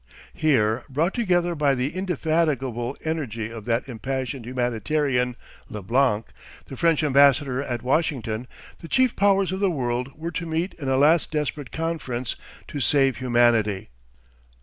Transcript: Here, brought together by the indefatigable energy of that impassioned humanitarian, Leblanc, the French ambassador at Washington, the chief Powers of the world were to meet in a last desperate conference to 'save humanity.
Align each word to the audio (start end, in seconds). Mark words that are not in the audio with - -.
Here, 0.33 0.83
brought 0.89 1.13
together 1.13 1.53
by 1.53 1.75
the 1.75 1.95
indefatigable 1.95 2.97
energy 3.05 3.51
of 3.51 3.65
that 3.65 3.87
impassioned 3.87 4.47
humanitarian, 4.47 5.35
Leblanc, 5.69 6.25
the 6.65 6.75
French 6.75 7.03
ambassador 7.03 7.61
at 7.61 7.83
Washington, 7.83 8.47
the 8.79 8.87
chief 8.87 9.15
Powers 9.15 9.51
of 9.51 9.59
the 9.59 9.69
world 9.69 10.17
were 10.17 10.31
to 10.31 10.47
meet 10.47 10.73
in 10.79 10.89
a 10.89 10.97
last 10.97 11.29
desperate 11.29 11.71
conference 11.71 12.35
to 12.67 12.79
'save 12.79 13.17
humanity. 13.17 13.89